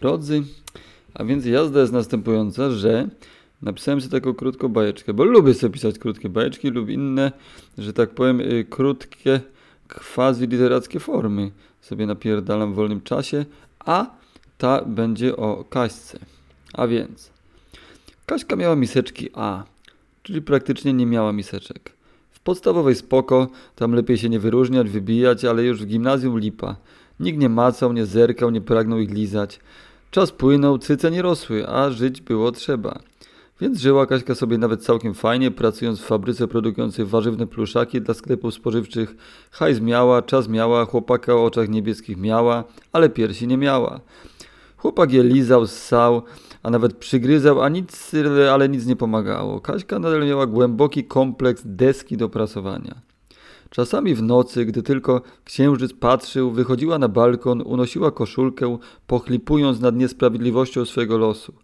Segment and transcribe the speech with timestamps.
[0.00, 0.42] Drodzy,
[1.14, 3.08] a więc jazda jest następująca, że
[3.62, 7.32] napisałem sobie taką krótką bajeczkę, bo lubię sobie pisać krótkie bajeczki lub inne,
[7.78, 9.40] że tak powiem, y, krótkie,
[9.88, 13.44] quasi literackie formy sobie napierdalam w wolnym czasie,
[13.78, 14.06] a
[14.58, 16.18] ta będzie o Kaśce.
[16.72, 17.30] A więc,
[18.26, 19.64] Kaśka miała miseczki A,
[20.22, 21.92] czyli praktycznie nie miała miseczek.
[22.32, 26.76] W podstawowej spoko, tam lepiej się nie wyróżniać, wybijać, ale już w gimnazjum lipa.
[27.20, 29.60] Nikt nie macał, nie zerkał, nie pragnął ich lizać.
[30.10, 33.00] Czas płynął, cyce nie rosły, a żyć było trzeba.
[33.60, 38.54] Więc żyła Kaśka sobie nawet całkiem fajnie, pracując w fabryce produkującej warzywne pluszaki dla sklepów
[38.54, 39.16] spożywczych.
[39.50, 44.00] Hajs miała, czas miała, chłopaka o oczach niebieskich miała, ale piersi nie miała.
[44.76, 46.22] Chłopak je lizał, ssał,
[46.62, 48.12] a nawet przygryzał, a nic,
[48.52, 49.60] ale nic nie pomagało.
[49.60, 53.13] Kaśka nadal miała głęboki kompleks deski do prasowania.
[53.74, 60.84] Czasami w nocy, gdy tylko księżyc patrzył, wychodziła na balkon, unosiła koszulkę, pochlipując nad niesprawiedliwością
[60.84, 61.54] swojego losu.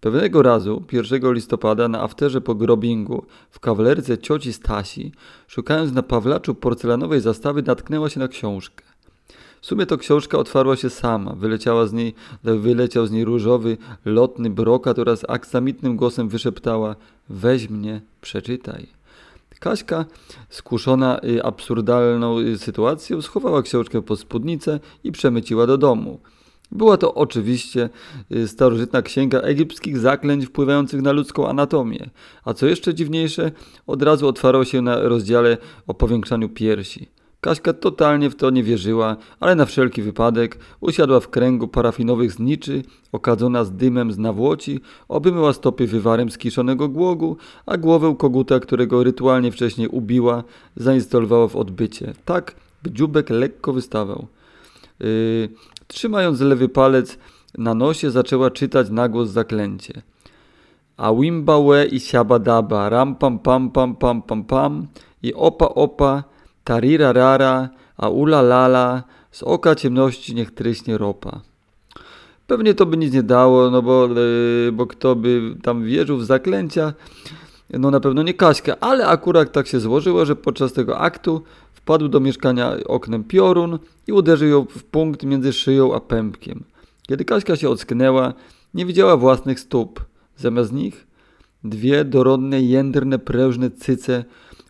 [0.00, 5.12] Pewnego razu, 1 listopada, na afterze po grobingu, w kawalerce cioci Stasi,
[5.46, 8.84] szukając na Pawlaczu porcelanowej zastawy, natknęła się na książkę.
[9.60, 14.50] W sumie to książka otwarła się sama, wyleciała z niej, wyleciał z niej różowy, lotny
[14.50, 16.96] brokat oraz aksamitnym głosem wyszeptała
[17.28, 18.96] Weź mnie, przeczytaj.
[19.60, 20.04] Kaśka,
[20.48, 26.20] skuszona y, absurdalną y, sytuacją, schowała książkę pod spódnicę i przemyciła do domu.
[26.72, 27.88] Była to oczywiście
[28.32, 32.10] y, starożytna księga egipskich zaklęć wpływających na ludzką anatomię,
[32.44, 33.52] a co jeszcze dziwniejsze,
[33.86, 37.08] od razu otwarło się na rozdziale o powiększaniu piersi.
[37.46, 42.82] Kaśka totalnie w to nie wierzyła, ale na wszelki wypadek usiadła w kręgu parafinowych zniczy,
[43.12, 47.36] okadzona z dymem z nawłoci, obymyła stopy wywarem z kiszonego głogu,
[47.66, 50.44] a głowę koguta, którego rytualnie wcześniej ubiła,
[50.76, 54.26] zainstalowała w odbycie, tak by dziubek lekko wystawał.
[55.00, 55.48] Yy,
[55.86, 57.18] trzymając lewy palec
[57.58, 60.02] na nosie, zaczęła czytać na głos zaklęcie.
[60.96, 64.86] A wimbawe i siabadaba, ram pam pam pam pam pam pam
[65.22, 66.35] i opa opa
[66.66, 71.40] tarira rara, a ula lala, z oka ciemności niech tryśnie ropa.
[72.46, 76.24] Pewnie to by nic nie dało, no bo, yy, bo kto by tam wierzył w
[76.24, 76.92] zaklęcia,
[77.70, 82.08] no na pewno nie Kaśka, ale akurat tak się złożyło, że podczas tego aktu wpadł
[82.08, 86.64] do mieszkania oknem piorun i uderzył ją w punkt między szyją a pępkiem.
[87.08, 88.34] Kiedy Kaśka się ocknęła,
[88.74, 90.04] nie widziała własnych stóp.
[90.36, 91.06] Zamiast nich
[91.64, 94.24] dwie dorodne, jędrne, prężne cyce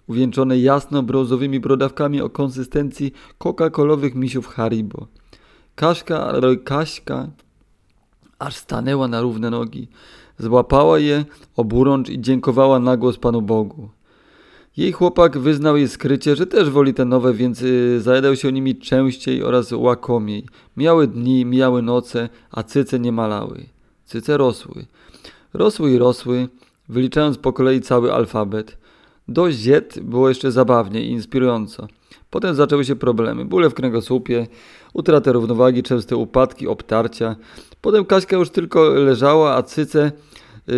[0.08, 5.06] uwieńczone jasno-brązowymi brodawkami o konsystencji coca-colowych misiów Haribo.
[5.74, 6.32] Kaszka,
[6.64, 7.28] Kaśka
[8.38, 9.88] aż stanęła na równe nogi.
[10.38, 11.24] Złapała je
[11.56, 13.88] oburącz i dziękowała na głos Panu Bogu.
[14.76, 18.76] Jej chłopak wyznał jej skrycie, że też woli te nowe, więc y, zajadał się nimi
[18.76, 20.46] częściej oraz łakomiej.
[20.76, 23.66] Miały dni, miały noce, a cyce nie malały.
[24.04, 24.86] Cyce rosły.
[25.54, 26.48] Rosły i rosły,
[26.88, 28.78] wyliczając po kolei cały alfabet.
[29.28, 31.87] Do Z było jeszcze zabawnie i inspirująco.
[32.31, 33.44] Potem zaczęły się problemy.
[33.44, 34.47] Bóle w kręgosłupie,
[34.92, 37.36] utrata równowagi, częste upadki, obtarcia.
[37.81, 40.12] Potem Kaśka już tylko leżała, a cyce,
[40.66, 40.75] yy,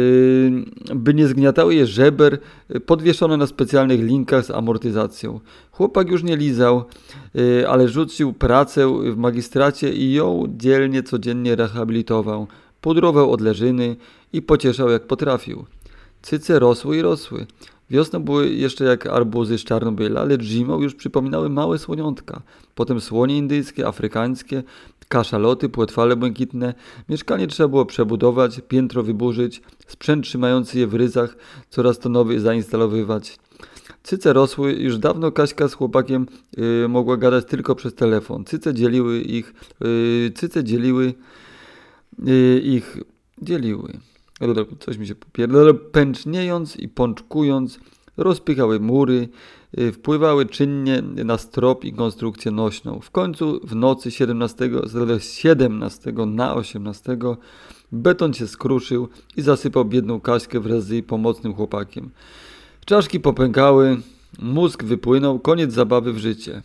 [0.94, 2.38] by nie zgniatały je żeber,
[2.86, 5.40] podwieszone na specjalnych linkach z amortyzacją.
[5.72, 6.84] Chłopak już nie lizał,
[7.34, 12.46] yy, ale rzucił pracę w magistracie i ją dzielnie codziennie rehabilitował.
[12.80, 13.96] Pudrował od leżyny
[14.32, 15.64] i pocieszał jak potrafił.
[16.22, 17.46] Cyce rosły i rosły.
[17.90, 22.42] Wiosną były jeszcze jak arbuzy z Czarnobyla, lecz zimą już przypominały małe słoniątka.
[22.74, 24.62] Potem słonie indyjskie, afrykańskie,
[25.08, 26.74] kaszaloty, płetwale błękitne.
[27.08, 31.36] Mieszkanie trzeba było przebudować, piętro wyburzyć, sprzęt trzymający je w ryzach
[31.70, 33.38] coraz to nowy zainstalowywać.
[34.02, 36.26] Cyce rosły, już dawno Kaśka z chłopakiem
[36.56, 38.44] yy, mogła gadać tylko przez telefon.
[38.44, 41.14] Cyce dzieliły ich, yy, cyce dzieliły
[42.18, 42.96] yy, ich,
[43.42, 43.92] dzieliły.
[44.80, 45.74] Coś mi się popierdala.
[45.92, 47.80] Pęczniejąc i pączkując,
[48.16, 49.28] rozpychały mury,
[49.78, 53.00] y, wpływały czynnie na strop i konstrukcję nośną.
[53.00, 54.70] W końcu w nocy 17,
[55.18, 57.16] 17 na 18
[57.92, 62.10] beton się skruszył i zasypał biedną Kaśkę wraz z jej pomocnym chłopakiem.
[62.84, 63.96] Czaszki popękały,
[64.38, 66.62] mózg wypłynął, koniec zabawy w życie.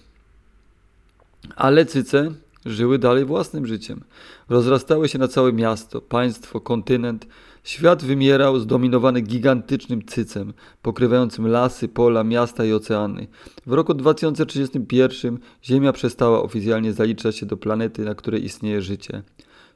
[1.55, 2.31] Ale cyce
[2.65, 4.03] żyły dalej własnym życiem.
[4.49, 7.27] Rozrastały się na całe miasto, państwo, kontynent,
[7.63, 13.27] Świat wymierał zdominowany gigantycznym cycem, pokrywającym lasy, pola, miasta i oceany.
[13.65, 19.23] W roku 2031 Ziemia przestała oficjalnie zaliczać się do planety, na której istnieje życie.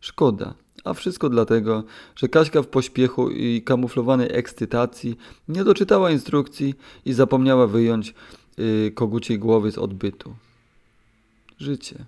[0.01, 0.53] Szkoda.
[0.83, 1.83] A wszystko dlatego,
[2.15, 5.17] że Kaśka w pośpiechu i kamuflowanej ekscytacji
[5.47, 6.75] nie doczytała instrukcji
[7.05, 8.13] i zapomniała wyjąć
[8.57, 10.35] yy, koguciej głowy z odbytu.
[11.59, 12.05] Życie.